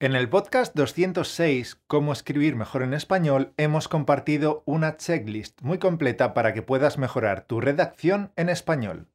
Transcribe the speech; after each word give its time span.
En 0.00 0.16
el 0.16 0.28
podcast 0.28 0.74
206, 0.74 1.80
Cómo 1.86 2.12
escribir 2.12 2.56
mejor 2.56 2.82
en 2.82 2.94
español, 2.94 3.54
hemos 3.56 3.86
compartido 3.86 4.64
una 4.66 4.96
checklist 4.96 5.62
muy 5.62 5.78
completa 5.78 6.34
para 6.34 6.52
que 6.52 6.62
puedas 6.62 6.98
mejorar 6.98 7.46
tu 7.46 7.60
redacción 7.60 8.32
en 8.34 8.48
español. 8.48 9.06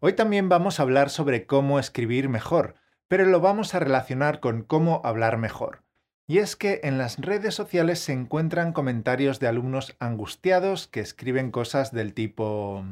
Hoy 0.00 0.14
también 0.14 0.48
vamos 0.48 0.80
a 0.80 0.82
hablar 0.82 1.08
sobre 1.08 1.46
cómo 1.46 1.78
escribir 1.78 2.28
mejor, 2.28 2.74
pero 3.06 3.26
lo 3.26 3.40
vamos 3.40 3.76
a 3.76 3.78
relacionar 3.78 4.40
con 4.40 4.64
cómo 4.64 5.00
hablar 5.04 5.38
mejor. 5.38 5.84
Y 6.26 6.38
es 6.38 6.56
que 6.56 6.80
en 6.82 6.98
las 6.98 7.18
redes 7.18 7.54
sociales 7.54 8.00
se 8.00 8.12
encuentran 8.12 8.72
comentarios 8.72 9.38
de 9.38 9.46
alumnos 9.46 9.94
angustiados 10.00 10.88
que 10.88 10.98
escriben 10.98 11.52
cosas 11.52 11.92
del 11.92 12.12
tipo... 12.12 12.84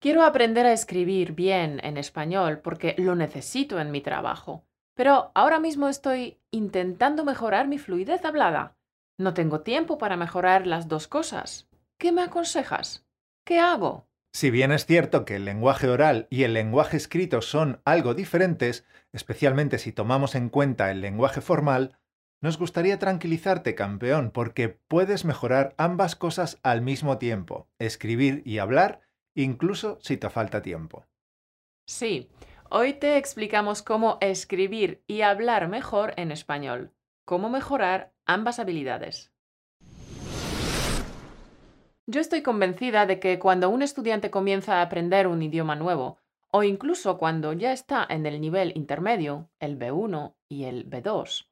Quiero 0.00 0.22
aprender 0.22 0.64
a 0.64 0.72
escribir 0.72 1.32
bien 1.32 1.80
en 1.84 1.98
español 1.98 2.60
porque 2.60 2.94
lo 2.96 3.14
necesito 3.14 3.78
en 3.78 3.90
mi 3.90 4.00
trabajo. 4.00 4.64
Pero 5.00 5.32
ahora 5.34 5.58
mismo 5.60 5.88
estoy 5.88 6.36
intentando 6.50 7.24
mejorar 7.24 7.66
mi 7.66 7.78
fluidez 7.78 8.22
hablada. 8.22 8.76
No 9.16 9.32
tengo 9.32 9.62
tiempo 9.62 9.96
para 9.96 10.18
mejorar 10.18 10.66
las 10.66 10.88
dos 10.88 11.08
cosas. 11.08 11.70
¿Qué 11.96 12.12
me 12.12 12.20
aconsejas? 12.20 13.06
¿Qué 13.46 13.60
hago? 13.60 14.06
Si 14.34 14.50
bien 14.50 14.72
es 14.72 14.84
cierto 14.84 15.24
que 15.24 15.36
el 15.36 15.46
lenguaje 15.46 15.88
oral 15.88 16.26
y 16.28 16.42
el 16.42 16.52
lenguaje 16.52 16.98
escrito 16.98 17.40
son 17.40 17.80
algo 17.86 18.12
diferentes, 18.12 18.84
especialmente 19.10 19.78
si 19.78 19.90
tomamos 19.90 20.34
en 20.34 20.50
cuenta 20.50 20.90
el 20.90 21.00
lenguaje 21.00 21.40
formal, 21.40 21.96
nos 22.42 22.58
gustaría 22.58 22.98
tranquilizarte, 22.98 23.74
campeón, 23.74 24.30
porque 24.30 24.68
puedes 24.68 25.24
mejorar 25.24 25.74
ambas 25.78 26.14
cosas 26.14 26.58
al 26.62 26.82
mismo 26.82 27.16
tiempo, 27.16 27.70
escribir 27.78 28.42
y 28.44 28.58
hablar, 28.58 29.00
incluso 29.34 29.98
si 30.02 30.18
te 30.18 30.28
falta 30.28 30.60
tiempo. 30.60 31.06
Sí, 31.86 32.28
hoy 32.70 32.94
te 32.94 33.16
explicamos 33.16 33.82
cómo 33.82 34.16
escribir 34.20 35.02
y 35.06 35.22
hablar 35.22 35.68
mejor 35.68 36.14
en 36.16 36.30
español, 36.30 36.92
cómo 37.24 37.50
mejorar 37.50 38.12
ambas 38.24 38.58
habilidades. 38.58 39.32
Yo 42.06 42.20
estoy 42.20 42.42
convencida 42.42 43.06
de 43.06 43.20
que 43.20 43.38
cuando 43.38 43.70
un 43.70 43.82
estudiante 43.82 44.30
comienza 44.30 44.76
a 44.76 44.82
aprender 44.82 45.26
un 45.26 45.42
idioma 45.42 45.76
nuevo, 45.76 46.18
o 46.52 46.62
incluso 46.62 47.18
cuando 47.18 47.52
ya 47.52 47.72
está 47.72 48.06
en 48.08 48.26
el 48.26 48.40
nivel 48.40 48.72
intermedio, 48.74 49.50
el 49.60 49.78
B1 49.78 50.34
y 50.48 50.64
el 50.64 50.88
B2, 50.88 51.46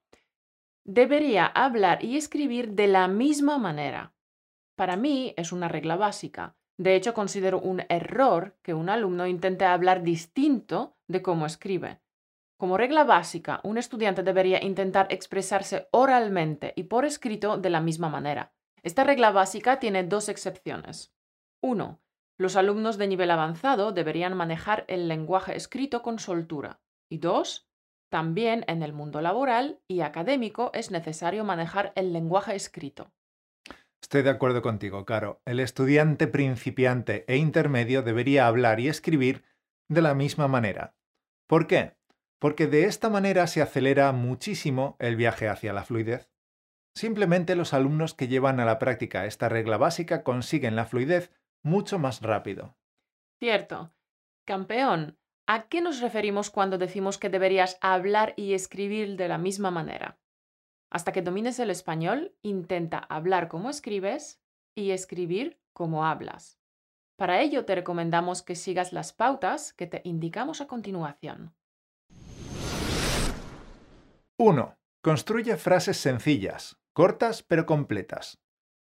debería 0.84 1.46
hablar 1.46 2.02
y 2.02 2.16
escribir 2.16 2.72
de 2.72 2.88
la 2.88 3.06
misma 3.06 3.58
manera. 3.58 4.14
Para 4.74 4.96
mí 4.96 5.34
es 5.36 5.52
una 5.52 5.68
regla 5.68 5.96
básica. 5.96 6.56
De 6.78 6.94
hecho, 6.94 7.12
considero 7.12 7.60
un 7.60 7.82
error 7.88 8.56
que 8.62 8.72
un 8.72 8.88
alumno 8.88 9.26
intente 9.26 9.64
hablar 9.64 10.02
distinto 10.02 10.96
de 11.08 11.22
cómo 11.22 11.44
escribe. 11.44 12.00
Como 12.56 12.76
regla 12.76 13.04
básica, 13.04 13.60
un 13.64 13.78
estudiante 13.78 14.22
debería 14.22 14.62
intentar 14.64 15.06
expresarse 15.10 15.88
oralmente 15.90 16.72
y 16.76 16.84
por 16.84 17.04
escrito 17.04 17.58
de 17.58 17.70
la 17.70 17.80
misma 17.80 18.08
manera. 18.08 18.52
Esta 18.82 19.04
regla 19.04 19.32
básica 19.32 19.80
tiene 19.80 20.04
dos 20.04 20.28
excepciones. 20.28 21.12
Uno, 21.60 22.00
Los 22.40 22.54
alumnos 22.54 22.98
de 22.98 23.08
nivel 23.08 23.32
avanzado 23.32 23.90
deberían 23.90 24.36
manejar 24.36 24.84
el 24.86 25.08
lenguaje 25.08 25.56
escrito 25.56 26.02
con 26.02 26.20
soltura. 26.20 26.80
Y 27.10 27.18
dos, 27.18 27.68
también 28.10 28.64
en 28.68 28.84
el 28.84 28.92
mundo 28.92 29.20
laboral 29.20 29.80
y 29.88 30.02
académico 30.02 30.70
es 30.72 30.92
necesario 30.92 31.42
manejar 31.44 31.92
el 31.96 32.12
lenguaje 32.12 32.54
escrito. 32.54 33.10
Estoy 34.02 34.22
de 34.22 34.30
acuerdo 34.30 34.62
contigo, 34.62 35.04
Caro. 35.04 35.42
El 35.44 35.60
estudiante 35.60 36.26
principiante 36.26 37.24
e 37.28 37.36
intermedio 37.36 38.02
debería 38.02 38.46
hablar 38.46 38.80
y 38.80 38.88
escribir 38.88 39.44
de 39.88 40.02
la 40.02 40.14
misma 40.14 40.48
manera. 40.48 40.94
¿Por 41.46 41.66
qué? 41.66 41.96
Porque 42.38 42.66
de 42.66 42.84
esta 42.84 43.10
manera 43.10 43.46
se 43.46 43.62
acelera 43.62 44.12
muchísimo 44.12 44.96
el 44.98 45.16
viaje 45.16 45.48
hacia 45.48 45.72
la 45.72 45.84
fluidez. 45.84 46.30
Simplemente 46.94 47.56
los 47.56 47.74
alumnos 47.74 48.14
que 48.14 48.28
llevan 48.28 48.60
a 48.60 48.64
la 48.64 48.78
práctica 48.78 49.26
esta 49.26 49.48
regla 49.48 49.76
básica 49.76 50.22
consiguen 50.22 50.76
la 50.76 50.86
fluidez 50.86 51.32
mucho 51.62 51.98
más 51.98 52.22
rápido. 52.22 52.76
Cierto. 53.40 53.92
Campeón, 54.44 55.18
¿A 55.50 55.66
qué 55.68 55.80
nos 55.80 56.02
referimos 56.02 56.50
cuando 56.50 56.76
decimos 56.76 57.16
que 57.16 57.30
deberías 57.30 57.78
hablar 57.80 58.34
y 58.36 58.52
escribir 58.52 59.16
de 59.16 59.28
la 59.28 59.38
misma 59.38 59.70
manera? 59.70 60.18
Hasta 60.90 61.12
que 61.12 61.22
domines 61.22 61.58
el 61.58 61.70
español, 61.70 62.34
intenta 62.42 62.98
hablar 62.98 63.48
como 63.48 63.70
escribes 63.70 64.40
y 64.74 64.90
escribir 64.90 65.60
como 65.72 66.06
hablas. 66.06 66.58
Para 67.16 67.40
ello 67.40 67.64
te 67.64 67.74
recomendamos 67.74 68.42
que 68.42 68.54
sigas 68.54 68.92
las 68.92 69.12
pautas 69.12 69.72
que 69.72 69.86
te 69.86 70.00
indicamos 70.04 70.60
a 70.60 70.66
continuación. 70.66 71.54
1. 74.36 74.78
Construye 75.02 75.56
frases 75.56 75.96
sencillas, 75.96 76.78
cortas 76.92 77.42
pero 77.42 77.66
completas. 77.66 78.40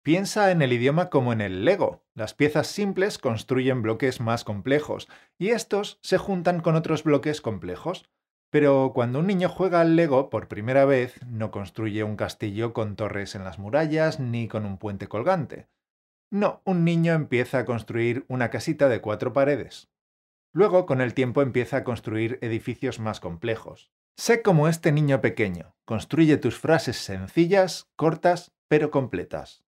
Piensa 0.02 0.50
en 0.50 0.62
el 0.62 0.72
idioma 0.72 1.10
como 1.10 1.32
en 1.32 1.40
el 1.40 1.64
Lego. 1.64 2.04
Las 2.14 2.34
piezas 2.34 2.68
simples 2.68 3.18
construyen 3.18 3.82
bloques 3.82 4.20
más 4.20 4.44
complejos 4.44 5.08
y 5.38 5.50
estos 5.50 5.98
se 6.02 6.18
juntan 6.18 6.60
con 6.60 6.74
otros 6.74 7.04
bloques 7.04 7.40
complejos. 7.40 8.08
Pero 8.52 8.92
cuando 8.94 9.20
un 9.20 9.28
niño 9.28 9.48
juega 9.48 9.80
al 9.80 9.96
Lego 9.96 10.28
por 10.28 10.46
primera 10.46 10.84
vez, 10.84 11.18
no 11.26 11.50
construye 11.50 12.04
un 12.04 12.16
castillo 12.16 12.74
con 12.74 12.96
torres 12.96 13.34
en 13.34 13.44
las 13.44 13.58
murallas 13.58 14.20
ni 14.20 14.46
con 14.46 14.66
un 14.66 14.76
puente 14.76 15.08
colgante. 15.08 15.68
No, 16.30 16.60
un 16.66 16.84
niño 16.84 17.14
empieza 17.14 17.60
a 17.60 17.64
construir 17.64 18.26
una 18.28 18.50
casita 18.50 18.90
de 18.90 19.00
cuatro 19.00 19.32
paredes. 19.32 19.88
Luego, 20.52 20.84
con 20.84 21.00
el 21.00 21.14
tiempo, 21.14 21.40
empieza 21.40 21.78
a 21.78 21.84
construir 21.84 22.38
edificios 22.42 23.00
más 23.00 23.20
complejos. 23.20 23.90
Sé 24.18 24.42
como 24.42 24.68
este 24.68 24.92
niño 24.92 25.22
pequeño. 25.22 25.74
Construye 25.86 26.36
tus 26.36 26.58
frases 26.58 26.98
sencillas, 26.98 27.88
cortas, 27.96 28.52
pero 28.68 28.90
completas. 28.90 29.64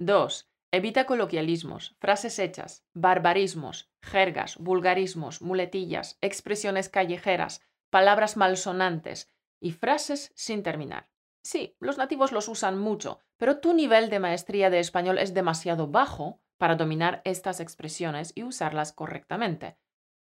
2. 0.00 0.48
Evita 0.70 1.06
coloquialismos, 1.06 1.96
frases 1.98 2.38
hechas, 2.38 2.84
barbarismos, 2.92 3.90
jergas, 4.02 4.58
vulgarismos, 4.58 5.40
muletillas, 5.40 6.18
expresiones 6.20 6.90
callejeras, 6.90 7.62
palabras 7.88 8.36
malsonantes 8.36 9.32
y 9.60 9.72
frases 9.72 10.30
sin 10.34 10.62
terminar. 10.62 11.08
Sí, 11.42 11.74
los 11.80 11.96
nativos 11.96 12.32
los 12.32 12.48
usan 12.48 12.78
mucho, 12.78 13.18
pero 13.38 13.60
tu 13.60 13.72
nivel 13.72 14.10
de 14.10 14.18
maestría 14.18 14.68
de 14.68 14.78
español 14.78 15.16
es 15.16 15.32
demasiado 15.32 15.86
bajo 15.86 16.42
para 16.58 16.76
dominar 16.76 17.22
estas 17.24 17.60
expresiones 17.60 18.32
y 18.34 18.42
usarlas 18.42 18.92
correctamente. 18.92 19.78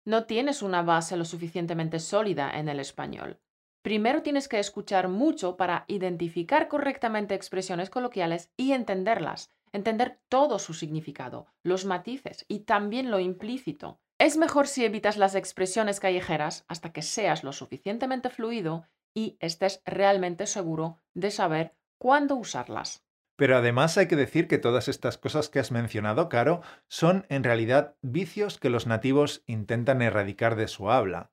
No 0.06 0.26
tienes 0.26 0.62
una 0.62 0.84
base 0.84 1.18
lo 1.18 1.26
suficientemente 1.26 1.98
sólida 1.98 2.52
en 2.52 2.70
el 2.70 2.80
español. 2.80 3.40
Primero 3.82 4.22
tienes 4.22 4.48
que 4.48 4.60
escuchar 4.60 5.08
mucho 5.08 5.58
para 5.58 5.86
identificar 5.88 6.68
correctamente 6.68 7.34
expresiones 7.34 7.90
coloquiales 7.90 8.52
y 8.56 8.74
entenderlas 8.74 9.57
entender 9.72 10.20
todo 10.30 10.60
su 10.60 10.74
significado, 10.74 11.48
los 11.64 11.86
matices 11.86 12.46
y 12.48 12.62
también 12.62 13.12
lo 13.12 13.20
implícito. 13.20 14.00
Es 14.20 14.38
mejor 14.38 14.68
si 14.68 14.84
evitas 14.84 15.18
las 15.18 15.36
expresiones 15.36 16.00
callejeras 16.00 16.66
hasta 16.68 16.92
que 16.92 17.02
seas 17.02 17.44
lo 17.44 17.54
suficientemente 17.54 18.30
fluido 18.30 18.88
y 19.14 19.38
estés 19.40 19.82
realmente 19.86 20.48
seguro 20.48 21.00
de 21.14 21.32
saber 21.32 21.76
cuándo 21.98 22.36
usarlas. 22.36 23.04
Pero 23.36 23.56
además 23.56 23.98
hay 23.98 24.08
que 24.08 24.16
decir 24.16 24.48
que 24.48 24.58
todas 24.58 24.88
estas 24.88 25.20
cosas 25.20 25.50
que 25.50 25.60
has 25.60 25.72
mencionado, 25.72 26.28
Caro, 26.28 26.62
son 26.88 27.28
en 27.30 27.44
realidad 27.44 27.96
vicios 28.02 28.58
que 28.58 28.72
los 28.72 28.88
nativos 28.88 29.44
intentan 29.46 30.02
erradicar 30.02 30.56
de 30.56 30.68
su 30.68 30.90
habla. 30.90 31.32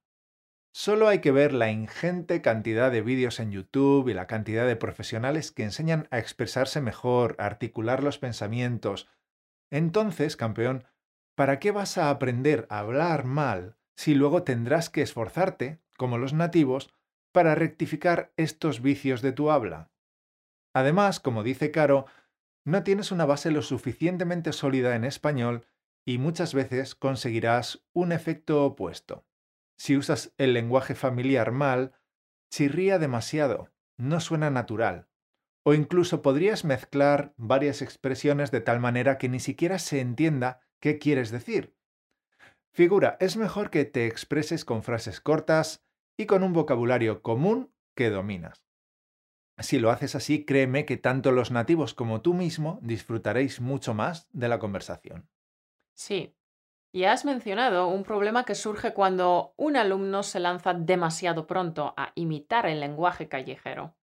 Solo 0.76 1.06
hay 1.06 1.20
que 1.20 1.30
ver 1.30 1.52
la 1.52 1.70
ingente 1.70 2.42
cantidad 2.42 2.90
de 2.90 3.00
vídeos 3.00 3.38
en 3.38 3.52
YouTube 3.52 4.08
y 4.08 4.12
la 4.12 4.26
cantidad 4.26 4.66
de 4.66 4.74
profesionales 4.74 5.52
que 5.52 5.62
enseñan 5.62 6.08
a 6.10 6.18
expresarse 6.18 6.80
mejor, 6.80 7.36
a 7.38 7.46
articular 7.46 8.02
los 8.02 8.18
pensamientos. 8.18 9.08
Entonces, 9.70 10.36
campeón, 10.36 10.84
¿para 11.36 11.60
qué 11.60 11.70
vas 11.70 11.96
a 11.96 12.10
aprender 12.10 12.66
a 12.70 12.80
hablar 12.80 13.24
mal 13.24 13.76
si 13.94 14.16
luego 14.16 14.42
tendrás 14.42 14.90
que 14.90 15.02
esforzarte, 15.02 15.78
como 15.96 16.18
los 16.18 16.32
nativos, 16.32 16.92
para 17.30 17.54
rectificar 17.54 18.32
estos 18.36 18.82
vicios 18.82 19.22
de 19.22 19.30
tu 19.30 19.52
habla? 19.52 19.92
Además, 20.74 21.20
como 21.20 21.44
dice 21.44 21.70
Caro, 21.70 22.06
no 22.64 22.82
tienes 22.82 23.12
una 23.12 23.26
base 23.26 23.52
lo 23.52 23.62
suficientemente 23.62 24.52
sólida 24.52 24.96
en 24.96 25.04
español 25.04 25.68
y 26.04 26.18
muchas 26.18 26.52
veces 26.52 26.96
conseguirás 26.96 27.86
un 27.92 28.10
efecto 28.10 28.64
opuesto. 28.64 29.24
Si 29.84 29.98
usas 29.98 30.32
el 30.38 30.54
lenguaje 30.54 30.94
familiar 30.94 31.52
mal, 31.52 31.92
chirría 32.50 32.98
demasiado, 32.98 33.70
no 33.98 34.18
suena 34.18 34.48
natural. 34.48 35.10
O 35.62 35.74
incluso 35.74 36.22
podrías 36.22 36.64
mezclar 36.64 37.34
varias 37.36 37.82
expresiones 37.82 38.50
de 38.50 38.62
tal 38.62 38.80
manera 38.80 39.18
que 39.18 39.28
ni 39.28 39.40
siquiera 39.40 39.78
se 39.78 40.00
entienda 40.00 40.62
qué 40.80 40.98
quieres 40.98 41.30
decir. 41.30 41.76
Figura, 42.72 43.18
es 43.20 43.36
mejor 43.36 43.68
que 43.68 43.84
te 43.84 44.06
expreses 44.06 44.64
con 44.64 44.82
frases 44.82 45.20
cortas 45.20 45.84
y 46.16 46.24
con 46.24 46.44
un 46.44 46.54
vocabulario 46.54 47.20
común 47.20 47.70
que 47.94 48.08
dominas. 48.08 48.66
Si 49.58 49.78
lo 49.78 49.90
haces 49.90 50.14
así, 50.14 50.46
créeme 50.46 50.86
que 50.86 50.96
tanto 50.96 51.30
los 51.30 51.50
nativos 51.50 51.92
como 51.92 52.22
tú 52.22 52.32
mismo 52.32 52.78
disfrutaréis 52.80 53.60
mucho 53.60 53.92
más 53.92 54.30
de 54.32 54.48
la 54.48 54.58
conversación. 54.58 55.28
Sí, 55.92 56.34
Y 56.94 57.06
has 57.06 57.24
mencionado 57.24 57.88
un 57.88 58.04
problema 58.04 58.44
que 58.44 58.54
surge 58.54 58.94
cuando 58.94 59.52
un 59.56 59.76
alumno 59.76 60.22
se 60.22 60.38
lanza 60.38 60.74
demasiado 60.74 61.44
pronto 61.48 61.92
a 61.96 62.12
imitar 62.14 62.66
el 62.66 62.78
lenguaje 62.78 63.28
callejero. 63.28 63.96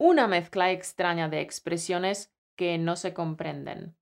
Una 0.00 0.26
mezcla 0.26 0.72
extraña 0.72 1.28
de 1.28 1.40
expresiones 1.42 2.34
que 2.56 2.76
no 2.76 2.96
se 2.96 3.14
comprenden. 3.14 3.96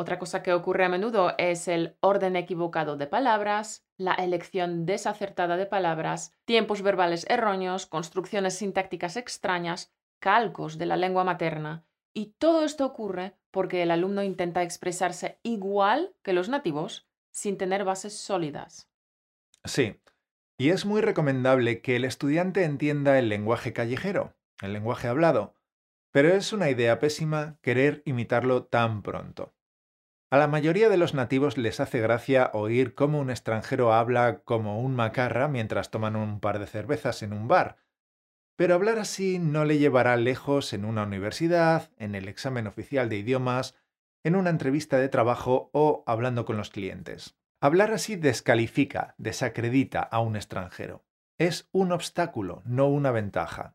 Otra 0.00 0.18
cosa 0.18 0.42
que 0.42 0.52
ocurre 0.52 0.84
a 0.84 0.88
menudo 0.88 1.34
es 1.38 1.68
el 1.68 1.96
orden 2.00 2.34
equivocado 2.34 2.96
de 2.96 3.06
palabras, 3.06 3.86
la 3.96 4.14
elección 4.14 4.84
desacertada 4.84 5.56
de 5.56 5.66
palabras, 5.66 6.32
tiempos 6.44 6.82
verbales 6.82 7.24
erróneos, 7.28 7.86
construcciones 7.86 8.54
sintácticas 8.54 9.16
extrañas, 9.16 9.94
calcos 10.18 10.76
de 10.76 10.86
la 10.86 10.96
lengua 10.96 11.22
materna. 11.22 11.84
Y 12.12 12.34
todo 12.40 12.64
esto 12.64 12.84
ocurre 12.84 13.36
porque 13.52 13.84
el 13.84 13.92
alumno 13.92 14.24
intenta 14.24 14.64
expresarse 14.64 15.38
igual 15.44 16.16
que 16.24 16.32
los 16.32 16.48
nativos 16.48 17.07
sin 17.30 17.58
tener 17.58 17.84
bases 17.84 18.16
sólidas. 18.16 18.88
Sí, 19.64 20.00
y 20.58 20.70
es 20.70 20.86
muy 20.86 21.00
recomendable 21.00 21.80
que 21.82 21.96
el 21.96 22.04
estudiante 22.04 22.64
entienda 22.64 23.18
el 23.18 23.28
lenguaje 23.28 23.72
callejero, 23.72 24.36
el 24.60 24.72
lenguaje 24.72 25.08
hablado, 25.08 25.54
pero 26.10 26.28
es 26.30 26.52
una 26.52 26.70
idea 26.70 26.98
pésima 26.98 27.58
querer 27.62 28.02
imitarlo 28.04 28.64
tan 28.64 29.02
pronto. 29.02 29.54
A 30.30 30.36
la 30.36 30.46
mayoría 30.46 30.88
de 30.88 30.98
los 30.98 31.14
nativos 31.14 31.56
les 31.56 31.80
hace 31.80 32.00
gracia 32.00 32.50
oír 32.52 32.94
cómo 32.94 33.18
un 33.18 33.30
extranjero 33.30 33.94
habla 33.94 34.40
como 34.40 34.80
un 34.80 34.94
macarra 34.94 35.48
mientras 35.48 35.90
toman 35.90 36.16
un 36.16 36.40
par 36.40 36.58
de 36.58 36.66
cervezas 36.66 37.22
en 37.22 37.32
un 37.32 37.48
bar, 37.48 37.78
pero 38.56 38.74
hablar 38.74 38.98
así 38.98 39.38
no 39.38 39.64
le 39.64 39.78
llevará 39.78 40.16
lejos 40.16 40.72
en 40.72 40.84
una 40.84 41.04
universidad, 41.04 41.92
en 41.96 42.16
el 42.16 42.28
examen 42.28 42.66
oficial 42.66 43.08
de 43.08 43.18
idiomas, 43.18 43.76
en 44.28 44.36
una 44.36 44.50
entrevista 44.50 44.98
de 44.98 45.08
trabajo 45.08 45.70
o 45.72 46.04
hablando 46.06 46.44
con 46.44 46.58
los 46.58 46.68
clientes. 46.68 47.38
Hablar 47.62 47.92
así 47.92 48.14
descalifica, 48.14 49.14
desacredita 49.16 50.00
a 50.00 50.20
un 50.20 50.36
extranjero. 50.36 51.02
Es 51.38 51.70
un 51.72 51.92
obstáculo, 51.92 52.60
no 52.66 52.88
una 52.88 53.10
ventaja. 53.10 53.74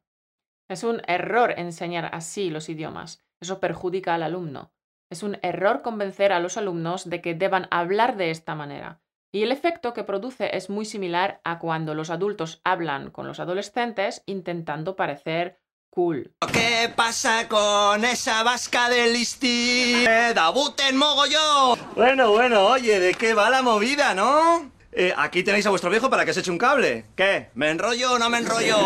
Es 0.70 0.84
un 0.84 1.02
error 1.08 1.56
enseñar 1.58 2.12
así 2.14 2.52
los 2.52 2.70
idiomas. 2.70 3.26
Eso 3.42 3.60
perjudica 3.60 4.14
al 4.14 4.22
alumno. 4.22 4.72
Es 5.10 5.24
un 5.24 5.40
error 5.42 5.82
convencer 5.82 6.32
a 6.32 6.40
los 6.40 6.56
alumnos 6.56 7.10
de 7.10 7.20
que 7.20 7.34
deban 7.34 7.68
hablar 7.72 8.16
de 8.16 8.30
esta 8.30 8.54
manera. 8.54 9.02
Y 9.32 9.42
el 9.42 9.52
efecto 9.52 9.96
que 9.96 10.04
produce 10.04 10.56
es 10.56 10.70
muy 10.70 10.86
similar 10.86 11.42
a 11.44 11.58
cuando 11.58 11.96
los 11.96 12.12
adultos 12.12 12.62
hablan 12.64 13.10
con 13.10 13.26
los 13.26 13.40
adolescentes 13.40 14.22
intentando 14.28 14.96
parecer 14.96 15.63
cool. 15.94 16.32
¿Qué 16.52 16.92
pasa 16.96 17.48
con 17.48 18.04
esa 18.04 18.42
vasca 18.42 18.90
de 18.90 19.14
listín? 19.14 20.08
¡Eh, 20.10 20.34
¡Dabuten 20.34 20.98
mogollón! 20.98 21.78
Bueno, 21.96 22.32
bueno, 22.32 22.66
oye, 22.66 23.00
¿de 23.00 23.14
qué 23.14 23.36
va 23.36 23.52
la 23.52 23.62
movida, 23.62 24.16
no? 24.16 24.72
Eh, 24.92 25.14
aquí 25.16 25.44
tenéis 25.44 25.68
a 25.68 25.70
vuestro 25.70 25.92
viejo 25.92 26.10
para 26.10 26.26
que 26.26 26.34
se 26.34 26.40
eche 26.40 26.50
un 26.50 26.58
cable. 26.58 27.06
¿Qué? 27.16 27.50
¿Me 27.54 27.70
enrollo 27.70 28.14
o 28.14 28.20
no 28.20 28.30
me 28.30 28.40
enrollo? 28.40 28.78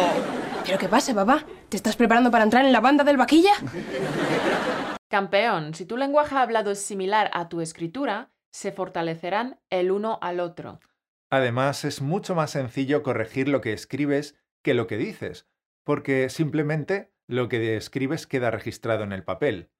¿Pero 0.65 0.77
qué 0.77 0.89
pasa, 0.89 1.15
papá? 1.15 1.45
¿Te 1.69 1.77
estás 1.77 1.95
preparando 1.95 2.29
para 2.29 2.43
entrar 2.43 2.65
en 2.65 2.73
la 2.73 2.81
banda 2.81 3.05
del 3.05 3.15
vaquilla? 3.15 3.53
Campeón, 5.09 5.73
si 5.73 5.85
tu 5.85 5.95
lenguaje 5.95 6.35
hablado 6.35 6.71
es 6.71 6.81
similar 6.81 7.29
a 7.33 7.47
tu 7.47 7.61
escritura, 7.61 8.31
se 8.51 8.73
fortalecerán 8.73 9.61
el 9.69 9.91
uno 9.91 10.19
al 10.21 10.41
otro. 10.41 10.81
Además, 11.29 11.85
es 11.85 12.01
mucho 12.01 12.35
más 12.35 12.51
sencillo 12.51 13.03
corregir 13.03 13.47
lo 13.47 13.61
que 13.61 13.71
escribes 13.71 14.35
que 14.61 14.73
lo 14.73 14.87
que 14.87 14.97
dices, 14.97 15.45
porque 15.87 16.27
simplemente 16.27 17.13
lo 17.27 17.47
que 17.47 17.77
escribes 17.77 18.27
queda 18.27 18.51
registrado 18.51 19.05
en 19.05 19.13
el 19.13 19.23
papel. 19.23 19.71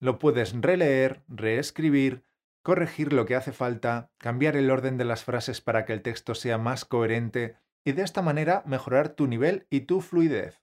Lo 0.00 0.18
puedes 0.18 0.58
releer, 0.58 1.22
reescribir, 1.28 2.24
corregir 2.62 3.12
lo 3.12 3.26
que 3.26 3.36
hace 3.36 3.52
falta, 3.52 4.10
cambiar 4.16 4.56
el 4.56 4.70
orden 4.70 4.96
de 4.96 5.04
las 5.04 5.22
frases 5.22 5.60
para 5.60 5.84
que 5.84 5.92
el 5.92 6.00
texto 6.00 6.34
sea 6.34 6.56
más 6.56 6.86
coherente 6.86 7.58
y 7.84 7.92
de 7.92 8.04
esta 8.04 8.22
manera 8.22 8.62
mejorar 8.64 9.10
tu 9.10 9.26
nivel 9.26 9.66
y 9.68 9.80
tu 9.80 10.00
fluidez. 10.00 10.62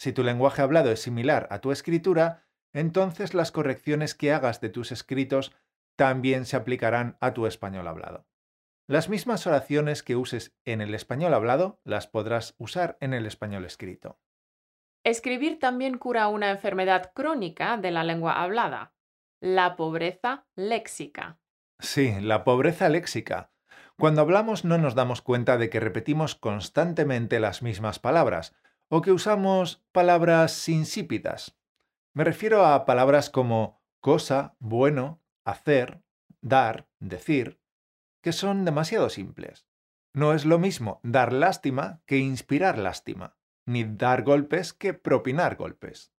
Si 0.00 0.12
tu 0.12 0.24
lenguaje 0.24 0.62
hablado 0.62 0.90
es 0.90 0.98
similar 0.98 1.46
a 1.52 1.60
tu 1.60 1.70
escritura, 1.70 2.44
entonces 2.72 3.34
las 3.34 3.52
correcciones 3.52 4.16
que 4.16 4.32
hagas 4.32 4.60
de 4.60 4.68
tus 4.68 4.90
escritos 4.90 5.54
también 5.94 6.44
se 6.44 6.56
aplicarán 6.56 7.18
a 7.20 7.34
tu 7.34 7.46
español 7.46 7.86
hablado. 7.86 8.26
Las 8.88 9.08
mismas 9.08 9.48
oraciones 9.48 10.04
que 10.04 10.14
uses 10.14 10.54
en 10.64 10.80
el 10.80 10.94
español 10.94 11.34
hablado 11.34 11.80
las 11.82 12.06
podrás 12.06 12.54
usar 12.56 12.96
en 13.00 13.14
el 13.14 13.26
español 13.26 13.64
escrito. 13.64 14.20
Escribir 15.02 15.58
también 15.58 15.98
cura 15.98 16.28
una 16.28 16.50
enfermedad 16.50 17.12
crónica 17.12 17.78
de 17.78 17.90
la 17.90 18.04
lengua 18.04 18.40
hablada, 18.40 18.94
la 19.40 19.74
pobreza 19.74 20.46
léxica. 20.54 21.40
Sí, 21.80 22.14
la 22.20 22.44
pobreza 22.44 22.88
léxica. 22.88 23.50
Cuando 23.98 24.20
hablamos 24.20 24.64
no 24.64 24.78
nos 24.78 24.94
damos 24.94 25.20
cuenta 25.20 25.58
de 25.58 25.68
que 25.68 25.80
repetimos 25.80 26.36
constantemente 26.36 27.40
las 27.40 27.62
mismas 27.62 27.98
palabras 27.98 28.54
o 28.88 29.02
que 29.02 29.10
usamos 29.10 29.84
palabras 29.90 30.68
insípidas. 30.68 31.58
Me 32.14 32.22
refiero 32.22 32.64
a 32.64 32.86
palabras 32.86 33.30
como 33.30 33.82
cosa, 34.00 34.54
bueno, 34.60 35.22
hacer, 35.44 36.02
dar, 36.40 36.88
decir, 37.00 37.60
que 38.26 38.32
son 38.32 38.64
demasiado 38.64 39.08
simples. 39.08 39.68
No 40.12 40.34
es 40.34 40.44
lo 40.44 40.58
mismo 40.58 40.98
dar 41.04 41.32
lástima 41.32 42.02
que 42.06 42.18
inspirar 42.18 42.76
lástima, 42.76 43.36
ni 43.66 43.84
dar 43.84 44.24
golpes 44.24 44.72
que 44.72 44.94
propinar 44.94 45.54
golpes. 45.54 46.12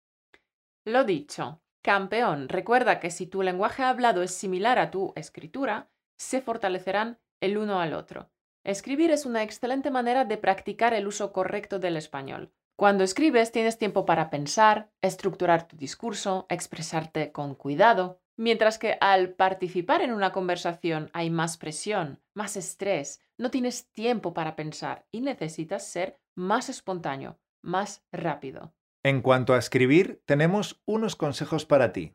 Lo 0.84 1.02
dicho, 1.02 1.62
campeón, 1.82 2.48
recuerda 2.48 3.00
que 3.00 3.10
si 3.10 3.26
tu 3.26 3.42
lenguaje 3.42 3.82
hablado 3.82 4.22
es 4.22 4.30
similar 4.30 4.78
a 4.78 4.92
tu 4.92 5.14
escritura, 5.16 5.90
se 6.16 6.40
fortalecerán 6.40 7.18
el 7.40 7.58
uno 7.58 7.80
al 7.80 7.92
otro. 7.92 8.30
Escribir 8.62 9.10
es 9.10 9.26
una 9.26 9.42
excelente 9.42 9.90
manera 9.90 10.24
de 10.24 10.36
practicar 10.36 10.94
el 10.94 11.08
uso 11.08 11.32
correcto 11.32 11.80
del 11.80 11.96
español. 11.96 12.52
Cuando 12.76 13.02
escribes 13.02 13.50
tienes 13.50 13.78
tiempo 13.78 14.06
para 14.06 14.30
pensar, 14.30 14.92
estructurar 15.02 15.66
tu 15.66 15.76
discurso, 15.76 16.46
expresarte 16.50 17.32
con 17.32 17.56
cuidado, 17.56 18.20
Mientras 18.36 18.78
que 18.78 18.98
al 19.00 19.30
participar 19.30 20.02
en 20.02 20.12
una 20.12 20.32
conversación 20.32 21.10
hay 21.14 21.30
más 21.30 21.56
presión, 21.56 22.20
más 22.34 22.56
estrés, 22.56 23.20
no 23.38 23.50
tienes 23.50 23.90
tiempo 23.92 24.34
para 24.34 24.56
pensar 24.56 25.06
y 25.10 25.22
necesitas 25.22 25.86
ser 25.86 26.18
más 26.34 26.68
espontáneo, 26.68 27.38
más 27.62 28.04
rápido. 28.12 28.74
En 29.02 29.22
cuanto 29.22 29.54
a 29.54 29.58
escribir, 29.58 30.22
tenemos 30.26 30.82
unos 30.84 31.16
consejos 31.16 31.64
para 31.64 31.92
ti. 31.92 32.14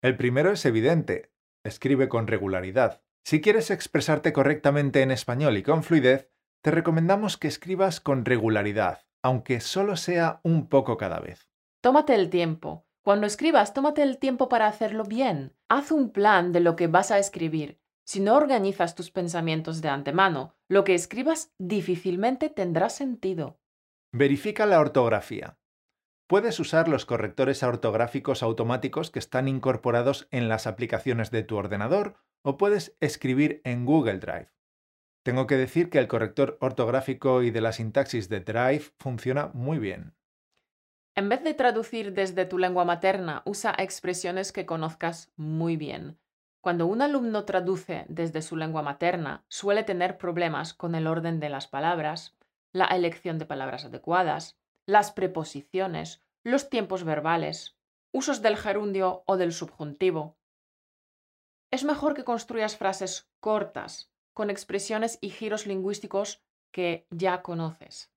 El 0.00 0.16
primero 0.16 0.52
es 0.52 0.64
evidente, 0.64 1.32
escribe 1.64 2.08
con 2.08 2.26
regularidad. 2.26 3.02
Si 3.24 3.40
quieres 3.40 3.70
expresarte 3.70 4.32
correctamente 4.32 5.02
en 5.02 5.10
español 5.10 5.56
y 5.56 5.62
con 5.62 5.82
fluidez, 5.82 6.30
te 6.62 6.70
recomendamos 6.70 7.36
que 7.36 7.48
escribas 7.48 8.00
con 8.00 8.24
regularidad, 8.24 9.06
aunque 9.22 9.60
solo 9.60 9.96
sea 9.96 10.40
un 10.44 10.68
poco 10.68 10.96
cada 10.96 11.18
vez. 11.18 11.48
Tómate 11.80 12.14
el 12.14 12.30
tiempo, 12.30 12.86
cuando 13.02 13.26
escribas, 13.26 13.74
tómate 13.74 14.02
el 14.02 14.18
tiempo 14.18 14.48
para 14.48 14.68
hacerlo 14.68 15.02
bien. 15.04 15.56
Haz 15.68 15.90
un 15.90 16.10
plan 16.10 16.52
de 16.52 16.60
lo 16.60 16.76
que 16.76 16.86
vas 16.86 17.10
a 17.10 17.18
escribir. 17.18 17.80
Si 18.04 18.20
no 18.20 18.36
organizas 18.36 18.94
tus 18.94 19.10
pensamientos 19.10 19.80
de 19.80 19.88
antemano, 19.88 20.54
lo 20.68 20.84
que 20.84 20.94
escribas 20.94 21.52
difícilmente 21.58 22.48
tendrá 22.48 22.90
sentido. 22.90 23.58
Verifica 24.12 24.66
la 24.66 24.78
ortografía. 24.78 25.58
Puedes 26.28 26.60
usar 26.60 26.86
los 26.86 27.04
correctores 27.04 27.62
ortográficos 27.64 28.42
automáticos 28.42 29.10
que 29.10 29.18
están 29.18 29.48
incorporados 29.48 30.28
en 30.30 30.48
las 30.48 30.66
aplicaciones 30.68 31.30
de 31.30 31.42
tu 31.42 31.56
ordenador 31.56 32.14
o 32.42 32.56
puedes 32.56 32.96
escribir 33.00 33.60
en 33.64 33.84
Google 33.84 34.18
Drive. 34.18 34.52
Tengo 35.24 35.46
que 35.46 35.56
decir 35.56 35.90
que 35.90 35.98
el 35.98 36.08
corrector 36.08 36.56
ortográfico 36.60 37.42
y 37.42 37.50
de 37.50 37.60
la 37.60 37.72
sintaxis 37.72 38.28
de 38.28 38.40
Drive 38.40 38.92
funciona 38.98 39.50
muy 39.54 39.78
bien. 39.78 40.14
En 41.14 41.28
vez 41.28 41.42
de 41.42 41.52
traducir 41.52 42.14
desde 42.14 42.46
tu 42.46 42.58
lengua 42.58 42.84
materna, 42.84 43.42
usa 43.44 43.74
expresiones 43.76 44.50
que 44.50 44.64
conozcas 44.64 45.30
muy 45.36 45.76
bien. 45.76 46.18
Cuando 46.62 46.86
un 46.86 47.02
alumno 47.02 47.44
traduce 47.44 48.06
desde 48.08 48.40
su 48.40 48.56
lengua 48.56 48.82
materna, 48.82 49.44
suele 49.48 49.82
tener 49.82 50.16
problemas 50.16 50.72
con 50.72 50.94
el 50.94 51.06
orden 51.06 51.38
de 51.40 51.50
las 51.50 51.66
palabras, 51.66 52.36
la 52.72 52.86
elección 52.86 53.38
de 53.38 53.46
palabras 53.46 53.84
adecuadas, 53.84 54.56
las 54.86 55.12
preposiciones, 55.12 56.22
los 56.44 56.70
tiempos 56.70 57.04
verbales, 57.04 57.76
usos 58.12 58.40
del 58.40 58.56
gerundio 58.56 59.22
o 59.26 59.36
del 59.36 59.52
subjuntivo. 59.52 60.36
Es 61.70 61.84
mejor 61.84 62.14
que 62.14 62.24
construyas 62.24 62.76
frases 62.76 63.28
cortas, 63.40 64.10
con 64.32 64.48
expresiones 64.48 65.18
y 65.20 65.30
giros 65.30 65.66
lingüísticos 65.66 66.42
que 66.70 67.06
ya 67.10 67.42
conoces. 67.42 68.11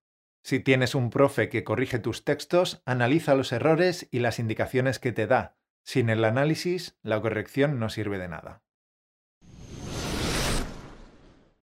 Si 0.45 0.59
tienes 0.59 0.93
un 0.93 1.09
profe 1.09 1.49
que 1.49 1.63
corrige 1.63 1.97
tus 1.97 2.23
textos, 2.23 2.83
analiza 2.85 3.33
los 3.33 3.51
errores 3.51 4.07
y 4.11 4.19
las 4.19 4.37
indicaciones 4.37 4.99
que 4.99 5.11
te 5.11 5.25
da. 5.25 5.57
Sin 5.83 6.07
el 6.07 6.23
análisis, 6.23 6.99
la 7.01 7.19
corrección 7.19 7.79
no 7.79 7.89
sirve 7.89 8.19
de 8.19 8.27
nada. 8.27 8.61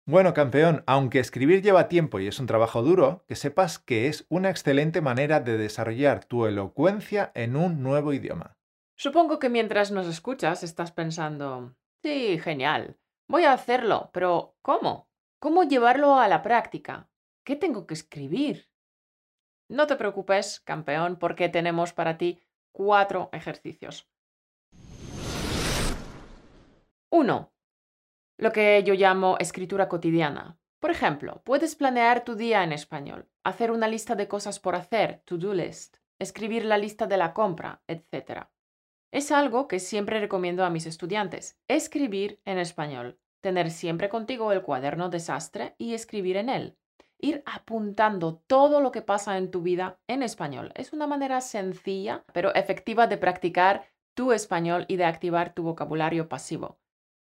Bueno, 0.06 0.34
campeón, 0.34 0.84
aunque 0.86 1.18
escribir 1.18 1.62
lleva 1.62 1.88
tiempo 1.88 2.20
y 2.20 2.28
es 2.28 2.38
un 2.38 2.46
trabajo 2.46 2.82
duro, 2.82 3.24
que 3.26 3.34
sepas 3.34 3.80
que 3.80 4.06
es 4.06 4.24
una 4.28 4.50
excelente 4.50 5.00
manera 5.00 5.40
de 5.40 5.58
desarrollar 5.58 6.24
tu 6.24 6.46
elocuencia 6.46 7.32
en 7.34 7.56
un 7.56 7.82
nuevo 7.82 8.12
idioma. 8.12 8.56
Supongo 8.96 9.40
que 9.40 9.48
mientras 9.48 9.90
nos 9.90 10.06
escuchas 10.06 10.62
estás 10.62 10.92
pensando, 10.92 11.74
sí, 12.04 12.38
genial. 12.38 13.00
Voy 13.26 13.42
a 13.42 13.52
hacerlo, 13.52 14.10
pero 14.12 14.54
¿cómo? 14.62 15.08
¿Cómo 15.40 15.64
llevarlo 15.64 16.20
a 16.20 16.28
la 16.28 16.42
práctica? 16.42 17.09
¿Qué 17.44 17.56
tengo 17.56 17.86
que 17.86 17.94
escribir? 17.94 18.68
No 19.68 19.86
te 19.86 19.96
preocupes, 19.96 20.60
campeón, 20.60 21.16
porque 21.18 21.48
tenemos 21.48 21.92
para 21.92 22.18
ti 22.18 22.40
cuatro 22.72 23.30
ejercicios. 23.32 24.08
1. 27.10 27.52
Lo 28.38 28.52
que 28.52 28.82
yo 28.84 28.94
llamo 28.94 29.36
escritura 29.38 29.88
cotidiana. 29.88 30.58
Por 30.80 30.90
ejemplo, 30.90 31.42
puedes 31.44 31.76
planear 31.76 32.24
tu 32.24 32.36
día 32.36 32.62
en 32.64 32.72
español, 32.72 33.28
hacer 33.44 33.70
una 33.70 33.88
lista 33.88 34.14
de 34.14 34.28
cosas 34.28 34.58
por 34.60 34.74
hacer, 34.74 35.22
to-do 35.24 35.52
list, 35.52 35.98
escribir 36.18 36.64
la 36.64 36.78
lista 36.78 37.06
de 37.06 37.16
la 37.16 37.34
compra, 37.34 37.82
etc. 37.86 38.48
Es 39.10 39.30
algo 39.30 39.68
que 39.68 39.78
siempre 39.78 40.20
recomiendo 40.20 40.64
a 40.64 40.70
mis 40.70 40.86
estudiantes, 40.86 41.58
escribir 41.68 42.40
en 42.44 42.58
español, 42.58 43.18
tener 43.40 43.70
siempre 43.70 44.08
contigo 44.08 44.52
el 44.52 44.62
cuaderno 44.62 45.10
desastre 45.10 45.74
y 45.78 45.94
escribir 45.94 46.36
en 46.36 46.48
él. 46.48 46.79
Ir 47.22 47.42
apuntando 47.46 48.42
todo 48.46 48.80
lo 48.80 48.92
que 48.92 49.02
pasa 49.02 49.36
en 49.38 49.50
tu 49.50 49.62
vida 49.62 49.98
en 50.06 50.22
español. 50.22 50.72
Es 50.74 50.92
una 50.92 51.06
manera 51.06 51.40
sencilla 51.40 52.24
pero 52.32 52.54
efectiva 52.54 53.06
de 53.06 53.18
practicar 53.18 53.86
tu 54.14 54.32
español 54.32 54.84
y 54.88 54.96
de 54.96 55.04
activar 55.04 55.54
tu 55.54 55.62
vocabulario 55.62 56.28
pasivo. 56.28 56.78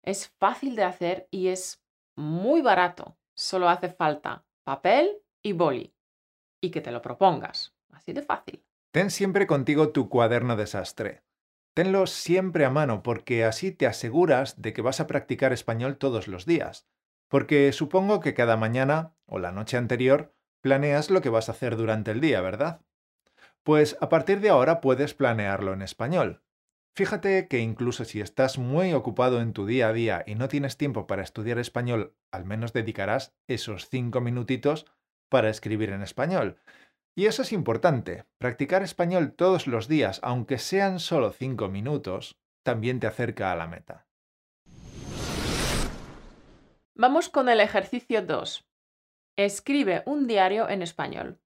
Es 0.03 0.29
fácil 0.39 0.75
de 0.75 0.83
hacer 0.83 1.27
y 1.31 1.47
es 1.47 1.83
muy 2.15 2.61
barato. 2.61 3.17
Solo 3.33 3.69
hace 3.69 3.89
falta 3.89 4.45
papel 4.63 5.17
y 5.41 5.53
boli. 5.53 5.93
Y 6.61 6.71
que 6.71 6.81
te 6.81 6.91
lo 6.91 7.01
propongas. 7.01 7.73
Así 7.91 8.13
de 8.13 8.21
fácil. 8.21 8.63
Ten 8.91 9.11
siempre 9.11 9.47
contigo 9.47 9.89
tu 9.89 10.09
cuaderno 10.09 10.55
desastre. 10.55 11.23
Tenlo 11.73 12.07
siempre 12.07 12.65
a 12.65 12.69
mano 12.69 13.03
porque 13.03 13.45
así 13.45 13.71
te 13.71 13.87
aseguras 13.87 14.61
de 14.61 14.73
que 14.73 14.81
vas 14.81 14.99
a 14.99 15.07
practicar 15.07 15.53
español 15.53 15.97
todos 15.97 16.27
los 16.27 16.45
días. 16.45 16.87
Porque 17.29 17.71
supongo 17.71 18.19
que 18.19 18.33
cada 18.33 18.57
mañana 18.57 19.15
o 19.25 19.39
la 19.39 19.53
noche 19.53 19.77
anterior 19.77 20.35
planeas 20.61 21.09
lo 21.09 21.21
que 21.21 21.29
vas 21.29 21.47
a 21.47 21.53
hacer 21.53 21.77
durante 21.77 22.11
el 22.11 22.19
día, 22.19 22.41
¿verdad? 22.41 22.81
Pues 23.63 23.97
a 24.01 24.09
partir 24.09 24.41
de 24.41 24.49
ahora 24.49 24.81
puedes 24.81 25.13
planearlo 25.13 25.73
en 25.73 25.81
español. 25.81 26.43
Fíjate 26.95 27.47
que 27.47 27.59
incluso 27.59 28.03
si 28.03 28.19
estás 28.19 28.57
muy 28.57 28.93
ocupado 28.93 29.39
en 29.39 29.53
tu 29.53 29.65
día 29.65 29.87
a 29.87 29.93
día 29.93 30.23
y 30.27 30.35
no 30.35 30.49
tienes 30.49 30.75
tiempo 30.75 31.07
para 31.07 31.23
estudiar 31.23 31.59
español, 31.59 32.15
al 32.31 32.43
menos 32.43 32.73
dedicarás 32.73 33.33
esos 33.47 33.87
cinco 33.87 34.19
minutitos 34.19 34.85
para 35.29 35.49
escribir 35.49 35.91
en 35.91 36.01
español. 36.01 36.59
Y 37.15 37.27
eso 37.27 37.41
es 37.41 37.53
importante. 37.53 38.25
Practicar 38.37 38.81
español 38.81 39.33
todos 39.33 39.67
los 39.67 39.87
días, 39.87 40.19
aunque 40.23 40.57
sean 40.57 40.99
solo 40.99 41.31
5 41.31 41.69
minutos, 41.69 42.39
también 42.63 42.99
te 42.99 43.07
acerca 43.07 43.51
a 43.51 43.55
la 43.55 43.67
meta. 43.67 44.08
Vamos 47.01 47.29
con 47.29 47.47
el 47.47 47.61
ejercicio 47.61 48.21
2. 48.21 48.67
Escribe 49.37 50.03
un 50.05 50.27
diario 50.27 50.67
en 50.67 50.81
español. 50.81 51.39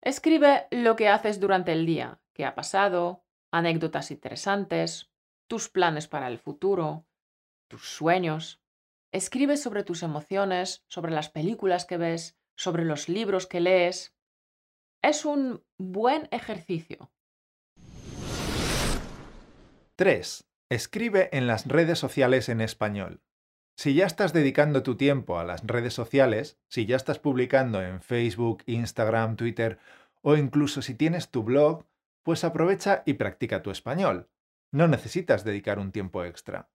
Escribe 0.00 0.68
lo 0.70 0.96
que 0.96 1.10
haces 1.10 1.38
durante 1.38 1.72
el 1.72 1.84
día, 1.84 2.22
qué 2.32 2.46
ha 2.46 2.54
pasado, 2.54 3.26
anécdotas 3.52 4.10
interesantes, 4.10 5.12
tus 5.48 5.68
planes 5.68 6.08
para 6.08 6.28
el 6.28 6.38
futuro, 6.38 7.04
tus 7.68 7.86
sueños. 7.86 8.62
Escribe 9.12 9.58
sobre 9.58 9.84
tus 9.84 10.02
emociones, 10.02 10.82
sobre 10.88 11.12
las 11.12 11.28
películas 11.28 11.84
que 11.84 11.98
ves, 11.98 12.38
sobre 12.56 12.86
los 12.86 13.10
libros 13.10 13.46
que 13.46 13.60
lees, 13.60 14.16
es 15.02 15.26
un 15.26 15.62
buen 15.76 16.26
ejercicio. 16.30 17.12
3. 19.96 20.48
Escribe 20.70 21.28
en 21.32 21.46
las 21.46 21.66
redes 21.66 21.98
sociales 21.98 22.48
en 22.48 22.62
español. 22.62 23.20
Si 23.76 23.94
ya 23.94 24.06
estás 24.06 24.32
dedicando 24.32 24.82
tu 24.82 24.96
tiempo 24.96 25.38
a 25.38 25.44
las 25.44 25.66
redes 25.66 25.94
sociales, 25.94 26.58
si 26.68 26.86
ya 26.86 26.96
estás 26.96 27.18
publicando 27.18 27.82
en 27.82 28.00
Facebook, 28.00 28.62
Instagram, 28.66 29.36
Twitter 29.36 29.78
o 30.22 30.36
incluso 30.36 30.80
si 30.80 30.94
tienes 30.94 31.30
tu 31.30 31.42
blog, 31.42 31.84
pues 32.22 32.44
aprovecha 32.44 33.02
y 33.04 33.14
practica 33.14 33.62
tu 33.62 33.70
español. 33.70 34.28
No 34.70 34.88
necesitas 34.88 35.44
dedicar 35.44 35.78
un 35.78 35.92
tiempo 35.92 36.24
extra. 36.24 36.70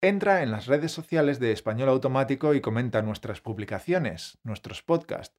Entra 0.00 0.42
en 0.42 0.50
las 0.50 0.66
redes 0.66 0.92
sociales 0.92 1.40
de 1.40 1.52
Español 1.52 1.88
Automático 1.88 2.54
y 2.54 2.60
comenta 2.60 3.00
nuestras 3.02 3.40
publicaciones, 3.40 4.38
nuestros 4.42 4.82
podcasts. 4.82 5.38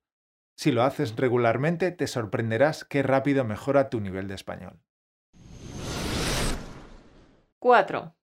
Si 0.55 0.71
lo 0.71 0.83
haces 0.83 1.15
regularmente, 1.15 1.91
te 1.91 2.07
sorprenderás 2.07 2.85
qué 2.85 3.03
rápido 3.03 3.43
mejora 3.43 3.89
tu 3.89 3.99
nivel 3.99 4.27
de 4.27 4.35
español. 4.35 4.79
4. 7.59 8.15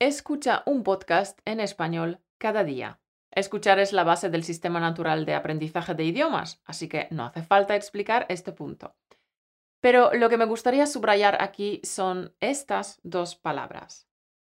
Escucha 0.00 0.62
un 0.64 0.84
podcast 0.84 1.40
en 1.44 1.58
español 1.58 2.20
cada 2.38 2.62
día. 2.62 3.00
Escuchar 3.32 3.80
es 3.80 3.92
la 3.92 4.04
base 4.04 4.30
del 4.30 4.44
sistema 4.44 4.78
natural 4.78 5.26
de 5.26 5.34
aprendizaje 5.34 5.96
de 5.96 6.04
idiomas, 6.04 6.62
así 6.64 6.88
que 6.88 7.08
no 7.10 7.24
hace 7.24 7.42
falta 7.42 7.74
explicar 7.74 8.24
este 8.28 8.52
punto. 8.52 8.94
Pero 9.80 10.14
lo 10.14 10.28
que 10.28 10.36
me 10.36 10.44
gustaría 10.44 10.86
subrayar 10.86 11.42
aquí 11.42 11.80
son 11.82 12.32
estas 12.38 13.00
dos 13.02 13.34
palabras. 13.34 14.08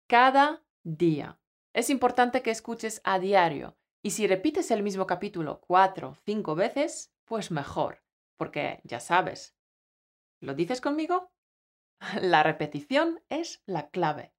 Cada 0.08 0.62
día. 0.84 1.40
Es 1.74 1.90
importante 1.90 2.42
que 2.42 2.52
escuches 2.52 3.00
a 3.06 3.18
diario 3.18 3.78
y 4.04 4.12
si 4.12 4.28
repites 4.28 4.72
el 4.72 4.84
mismo 4.84 5.08
capítulo 5.08 5.62
cuatro 5.62 6.10
o 6.10 6.16
cinco 6.26 6.54
veces, 6.54 7.14
pues 7.24 7.50
mejor, 7.50 8.04
porque 8.36 8.82
ya 8.84 9.00
sabes. 9.00 9.56
¿Lo 10.42 10.54
dices 10.54 10.82
conmigo? 10.82 11.32
La 12.22 12.44
repetición 12.44 13.22
es 13.30 13.64
la 13.66 13.90
clave. 13.90 14.34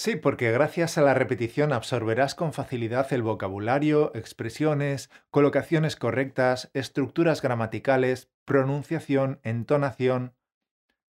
Sí, 0.00 0.16
porque 0.16 0.50
gracias 0.50 0.96
a 0.96 1.02
la 1.02 1.12
repetición 1.12 1.74
absorberás 1.74 2.34
con 2.34 2.54
facilidad 2.54 3.12
el 3.12 3.22
vocabulario, 3.22 4.12
expresiones, 4.14 5.10
colocaciones 5.28 5.94
correctas, 5.94 6.70
estructuras 6.72 7.42
gramaticales, 7.42 8.30
pronunciación, 8.46 9.40
entonación. 9.42 10.34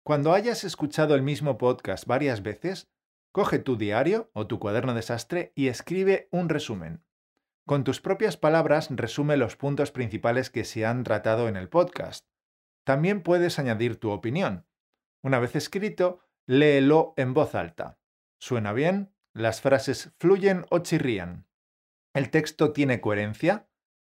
Cuando 0.03 0.33
hayas 0.33 0.65
escuchado 0.65 1.15
el 1.15 1.23
mismo 1.23 1.57
podcast 1.57 2.05
varias 2.05 2.43
veces, 2.43 2.91
coge 3.31 3.61
tu 3.61 3.77
diario 3.77 4.29
o 4.33 4.49
tu 4.49 4.59
cuaderno 4.59 4.93
desastre 4.93 5.53
y 5.55 5.69
escribe 5.69 6.27
un 6.33 6.49
resumen. 6.49 7.05
Con 7.67 7.85
tus 7.85 8.01
propias 8.01 8.37
palabras 8.37 8.89
resume 8.91 9.37
los 9.37 9.55
puntos 9.55 9.93
principales 9.93 10.51
que 10.51 10.65
se 10.65 10.85
han 10.85 11.05
tratado 11.05 11.47
en 11.47 11.57
el 11.57 11.69
podcast. 11.69 12.27
También 12.83 13.23
puedes 13.23 13.61
añadir 13.61 14.01
tu 14.01 14.11
opinión. 14.11 14.67
Una 15.23 15.39
vez 15.39 15.55
escrito, 15.55 16.19
léelo 16.45 17.15
en 17.17 17.35
voz 17.35 17.55
alta. 17.55 18.00
¿Suena 18.41 18.73
bien? 18.73 19.15
¿Las 19.35 19.61
frases 19.61 20.15
fluyen 20.19 20.65
o 20.71 20.79
chirrían? 20.79 21.47
¿El 22.15 22.31
texto 22.31 22.73
tiene 22.73 23.03
coherencia? 23.03 23.69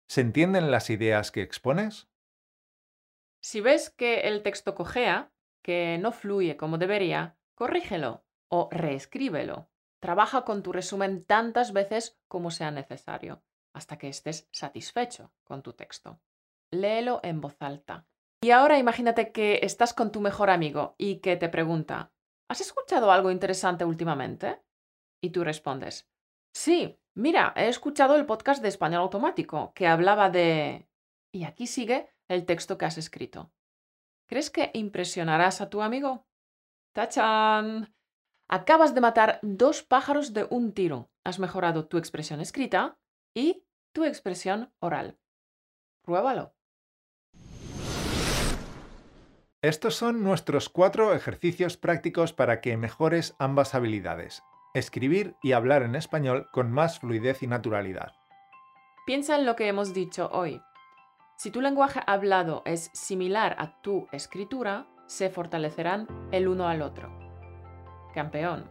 ¿Se 0.06 0.20
entienden 0.20 0.70
las 0.70 0.90
ideas 0.90 1.32
que 1.32 1.40
expones? 1.40 2.08
Si 3.40 3.62
ves 3.62 3.88
que 3.88 4.20
el 4.20 4.42
texto 4.42 4.74
cojea, 4.74 5.32
que 5.62 5.96
no 5.98 6.12
fluye 6.12 6.58
como 6.58 6.76
debería, 6.76 7.38
corrígelo 7.54 8.26
o 8.48 8.68
reescríbelo. 8.70 9.70
Trabaja 9.98 10.44
con 10.44 10.62
tu 10.62 10.72
resumen 10.72 11.24
tantas 11.24 11.72
veces 11.72 12.20
como 12.28 12.50
sea 12.50 12.70
necesario 12.70 13.42
hasta 13.72 13.96
que 13.96 14.08
estés 14.08 14.48
satisfecho 14.52 15.32
con 15.42 15.62
tu 15.62 15.72
texto. 15.72 16.20
Léelo 16.70 17.20
en 17.22 17.40
voz 17.40 17.56
alta. 17.60 18.06
Y 18.42 18.50
ahora 18.50 18.78
imagínate 18.78 19.32
que 19.32 19.60
estás 19.62 19.94
con 19.94 20.12
tu 20.12 20.20
mejor 20.20 20.50
amigo 20.50 20.94
y 20.98 21.16
que 21.20 21.36
te 21.36 21.48
pregunta, 21.48 22.12
¿has 22.48 22.60
escuchado 22.60 23.10
algo 23.12 23.30
interesante 23.30 23.84
últimamente? 23.84 24.60
Y 25.22 25.30
tú 25.30 25.44
respondes, 25.44 26.08
sí, 26.52 26.98
mira, 27.14 27.52
he 27.56 27.68
escuchado 27.68 28.16
el 28.16 28.26
podcast 28.26 28.62
de 28.62 28.68
Español 28.68 29.02
Automático 29.02 29.72
que 29.74 29.86
hablaba 29.86 30.30
de... 30.30 30.88
Y 31.32 31.44
aquí 31.44 31.66
sigue 31.66 32.10
el 32.28 32.46
texto 32.46 32.78
que 32.78 32.86
has 32.86 32.98
escrito. 32.98 33.52
¿Crees 34.26 34.50
que 34.50 34.70
impresionarás 34.74 35.60
a 35.60 35.70
tu 35.70 35.82
amigo? 35.82 36.26
¡Tachan! 36.92 37.94
Acabas 38.48 38.94
de 38.94 39.00
matar 39.00 39.40
dos 39.42 39.82
pájaros 39.82 40.32
de 40.32 40.46
un 40.50 40.72
tiro. 40.72 41.10
Has 41.24 41.38
mejorado 41.38 41.86
tu 41.86 41.98
expresión 41.98 42.40
escrita 42.40 42.98
y 43.34 43.66
tu 43.92 44.04
expresión 44.04 44.72
oral. 44.80 45.18
Pruébalo. 46.02 46.57
Estos 49.60 49.96
son 49.96 50.22
nuestros 50.22 50.68
cuatro 50.68 51.12
ejercicios 51.12 51.76
prácticos 51.76 52.32
para 52.32 52.60
que 52.60 52.76
mejores 52.76 53.34
ambas 53.40 53.74
habilidades, 53.74 54.44
escribir 54.72 55.34
y 55.42 55.50
hablar 55.50 55.82
en 55.82 55.96
español 55.96 56.46
con 56.52 56.70
más 56.70 57.00
fluidez 57.00 57.42
y 57.42 57.48
naturalidad. 57.48 58.12
Piensa 59.04 59.34
en 59.34 59.46
lo 59.46 59.56
que 59.56 59.66
hemos 59.66 59.92
dicho 59.92 60.30
hoy. 60.32 60.62
Si 61.38 61.50
tu 61.50 61.60
lenguaje 61.60 62.00
hablado 62.06 62.62
es 62.66 62.88
similar 62.92 63.56
a 63.58 63.82
tu 63.82 64.06
escritura, 64.12 64.86
se 65.06 65.28
fortalecerán 65.28 66.06
el 66.30 66.46
uno 66.46 66.68
al 66.68 66.80
otro. 66.80 67.10
Campeón. 68.14 68.70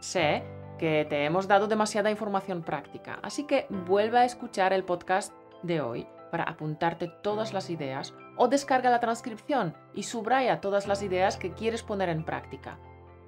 Sé 0.00 0.42
que 0.78 1.06
te 1.08 1.24
hemos 1.24 1.48
dado 1.48 1.68
demasiada 1.68 2.10
información 2.10 2.64
práctica, 2.64 3.18
así 3.22 3.46
que 3.46 3.66
vuelve 3.70 4.18
a 4.18 4.24
escuchar 4.26 4.74
el 4.74 4.84
podcast 4.84 5.32
de 5.62 5.80
hoy 5.80 6.06
para 6.30 6.44
apuntarte 6.44 7.08
todas 7.22 7.54
las 7.54 7.70
ideas 7.70 8.14
o 8.36 8.48
descarga 8.48 8.90
la 8.90 9.00
transcripción 9.00 9.74
y 9.94 10.04
subraya 10.04 10.60
todas 10.60 10.86
las 10.86 11.02
ideas 11.02 11.36
que 11.36 11.52
quieres 11.52 11.82
poner 11.82 12.08
en 12.08 12.24
práctica. 12.24 12.78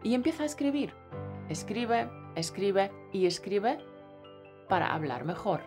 Y 0.03 0.15
empieza 0.15 0.43
a 0.43 0.47
escribir. 0.47 0.95
Escribe, 1.49 2.09
escribe 2.35 2.91
y 3.13 3.27
escribe 3.27 3.79
para 4.69 4.95
hablar 4.95 5.25
mejor. 5.25 5.61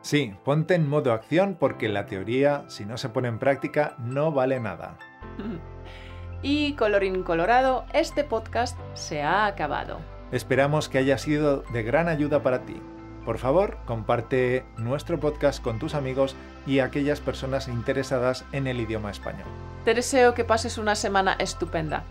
Sí, 0.00 0.34
ponte 0.44 0.74
en 0.74 0.88
modo 0.88 1.12
acción 1.12 1.56
porque 1.58 1.88
la 1.88 2.06
teoría, 2.06 2.64
si 2.68 2.84
no 2.84 2.96
se 2.96 3.08
pone 3.08 3.28
en 3.28 3.38
práctica, 3.38 3.96
no 3.98 4.30
vale 4.30 4.60
nada. 4.60 4.98
y 6.42 6.74
colorín 6.74 7.22
colorado, 7.24 7.86
este 7.92 8.22
podcast 8.22 8.78
se 8.94 9.22
ha 9.22 9.46
acabado. 9.46 9.98
Esperamos 10.32 10.88
que 10.88 10.98
haya 10.98 11.18
sido 11.18 11.62
de 11.72 11.82
gran 11.82 12.08
ayuda 12.08 12.42
para 12.42 12.64
ti. 12.64 12.80
Por 13.26 13.38
favor, 13.38 13.76
comparte 13.86 14.64
nuestro 14.78 15.18
podcast 15.18 15.60
con 15.60 15.80
tus 15.80 15.94
amigos 15.94 16.36
y 16.64 16.78
aquellas 16.78 17.20
personas 17.20 17.66
interesadas 17.66 18.44
en 18.52 18.68
el 18.68 18.80
idioma 18.80 19.10
español. 19.10 19.48
Te 19.84 19.94
deseo 19.94 20.32
que 20.32 20.44
pases 20.44 20.78
una 20.78 20.94
semana 20.94 21.32
estupenda 21.40 22.04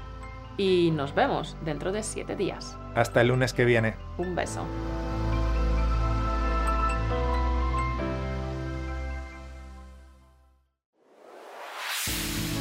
y 0.58 0.92
nos 0.92 1.16
vemos 1.16 1.56
dentro 1.64 1.94
de 1.94 2.04
siete 2.04 2.36
días. 2.36 2.78
Hasta 2.96 3.22
el 3.22 3.30
lunes 3.30 3.54
que 3.54 3.64
viene. 3.64 3.96
Un 4.18 4.36
beso. 4.36 4.66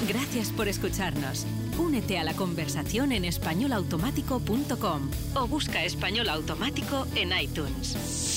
Gracias 0.09 0.51
por 0.51 0.69
escucharnos. 0.69 1.47
Únete 1.79 2.19
a 2.19 2.25
la 2.25 2.35
conversación 2.35 3.13
en 3.13 3.25
españolautomático.com 3.25 5.11
o 5.35 5.47
busca 5.47 5.85
español 5.85 6.29
automático 6.29 7.07
en 7.15 7.31
iTunes. 7.41 8.34